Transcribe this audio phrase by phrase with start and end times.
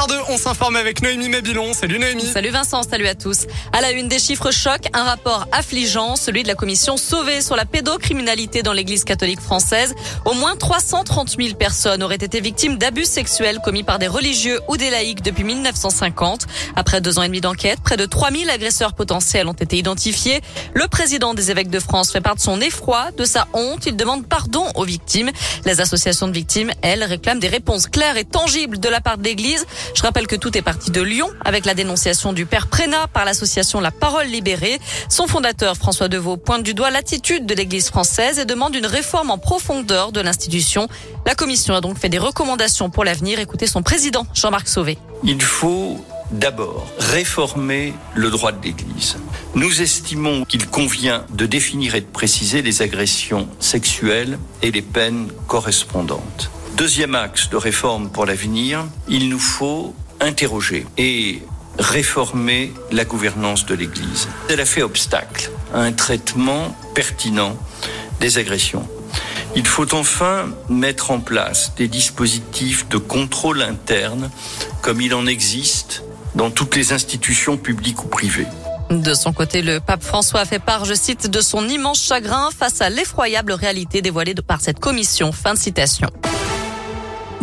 [0.00, 1.74] 7h02, on s'informe avec Noémie Mabilon.
[1.74, 2.24] Salut Noémie.
[2.24, 3.46] Salut Vincent, salut à tous.
[3.72, 7.54] À la une des chiffres chocs, un rapport affligeant, celui de la commission Sauvé sur
[7.54, 9.94] la pédocriminalité dans l'église catholique française.
[10.24, 14.78] Au moins 330 000 personnes auraient été victimes d'abus sexuels commis par des religieux ou
[14.78, 16.46] des laïcs depuis 1950.
[16.76, 20.40] Après deux ans et demi d'enquête, près de 3000 agresseurs potentiels ont été identifiés.
[20.72, 23.84] Le président des évêques de France fait part de son effroi, de sa honte.
[23.86, 25.30] Il demande pardon aux victimes.
[25.66, 29.24] Les associations de victimes, elles, réclament des réponses claires et tangibles de la part de
[29.24, 29.66] l'Église.
[29.94, 33.24] Je rappelle que tout est parti de Lyon avec la dénonciation du père Prénat par
[33.24, 34.80] l'association La Parole Libérée.
[35.08, 39.30] Son fondateur, François Deveau, pointe du doigt l'attitude de l'Église française et demande une réforme
[39.30, 40.88] en profondeur de l'institution.
[41.26, 43.38] La commission a donc fait des recommandations pour l'avenir.
[43.40, 44.98] Écoutez son président, Jean-Marc Sauvé.
[45.24, 49.16] Il faut D'abord, réformer le droit de l'Église.
[49.56, 55.28] Nous estimons qu'il convient de définir et de préciser les agressions sexuelles et les peines
[55.48, 56.20] correspondandes.
[56.80, 61.42] Deuxième axe de réforme pour l'avenir, il nous faut interroger et
[61.78, 64.28] réformer la gouvernance de l'Église.
[64.48, 67.54] Elle a fait obstacle à un traitement pertinent
[68.20, 68.88] des agressions.
[69.54, 74.30] Il faut enfin mettre en place des dispositifs de contrôle interne
[74.80, 76.02] comme il en existe
[76.34, 78.48] dans toutes les institutions publiques ou privées.
[78.88, 82.80] De son côté, le pape François fait part, je cite, de son immense chagrin face
[82.80, 85.30] à l'effroyable réalité dévoilée par cette commission.
[85.30, 86.08] Fin de citation.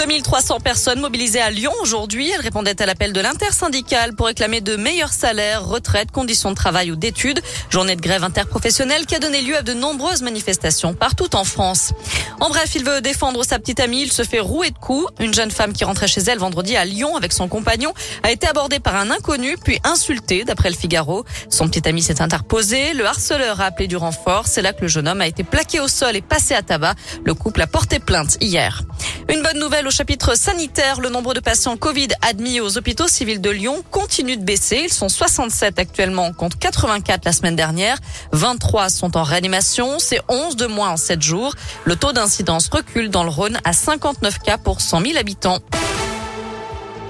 [0.00, 2.30] 2300 personnes mobilisées à Lyon aujourd'hui.
[2.30, 6.90] Elles répondaient à l'appel de l'intersyndicale pour réclamer de meilleurs salaires, retraites, conditions de travail
[6.90, 7.42] ou d'études.
[7.68, 11.92] Journée de grève interprofessionnelle qui a donné lieu à de nombreuses manifestations partout en France.
[12.40, 14.00] En bref, il veut défendre sa petite amie.
[14.00, 15.06] Il se fait rouer de coups.
[15.20, 17.92] Une jeune femme qui rentrait chez elle vendredi à Lyon avec son compagnon
[18.22, 21.26] a été abordée par un inconnu puis insultée d'après le Figaro.
[21.50, 22.94] Son petit ami s'est interposé.
[22.94, 24.46] Le harceleur a appelé du renfort.
[24.46, 26.94] C'est là que le jeune homme a été plaqué au sol et passé à tabac.
[27.22, 28.82] Le couple a porté plainte hier.
[29.28, 31.00] Une bonne nouvelle au chapitre sanitaire.
[31.00, 34.82] Le nombre de patients Covid admis aux hôpitaux civils de Lyon continue de baisser.
[34.84, 37.98] Ils sont 67 actuellement, contre 84 la semaine dernière.
[38.30, 39.98] 23 sont en réanimation.
[39.98, 41.56] C'est 11 de moins en 7 jours.
[41.84, 45.58] Le taux d'incidence recule dans le Rhône à 59 cas pour 100 000 habitants.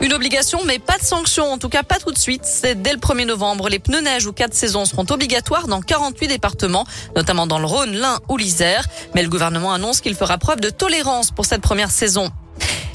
[0.00, 2.46] Une obligation, mais pas de sanction, en tout cas pas tout de suite.
[2.46, 3.68] C'est dès le 1er novembre.
[3.68, 7.92] Les pneus neige ou quatre saisons seront obligatoires dans 48 départements, notamment dans le Rhône,
[7.92, 8.86] l'Ain ou l'Isère.
[9.14, 12.30] Mais le gouvernement annonce qu'il fera preuve de tolérance pour cette première saison.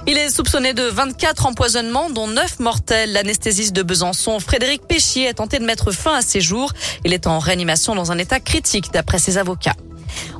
[0.08, 3.12] Il est soupçonné de 24 empoisonnements, dont 9 mortels.
[3.12, 6.74] L'anesthésiste de Besançon, Frédéric Péchier, a tenté de mettre fin à ses jours.
[7.06, 9.76] Il est en réanimation dans un état critique, d'après ses avocats.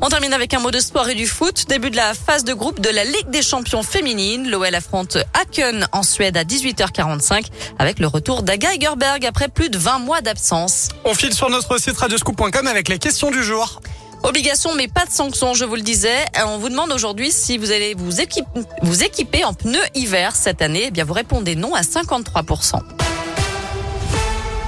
[0.02, 1.66] On termine avec un mot de sport et du foot.
[1.68, 4.52] Début de la phase de groupe de la Ligue des champions féminines.
[4.52, 7.46] L'OL affronte Aken en Suède à 18h45
[7.80, 10.90] avec le retour d'Aga Egerberg après plus de 20 mois d'absence.
[11.06, 13.82] On file sur notre site radioscoop.com avec les questions du jour.
[14.26, 16.26] Obligation, mais pas de sanction, je vous le disais.
[16.48, 18.50] On vous demande aujourd'hui si vous allez vous équiper,
[18.82, 20.86] vous équiper en pneus hiver cette année.
[20.88, 23.05] Eh bien, vous répondez non à 53%.